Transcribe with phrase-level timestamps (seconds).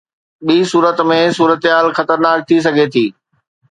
[0.45, 3.05] ٻي صورت ۾ صورتحال خطرناڪ ٿي سگهي ٿي.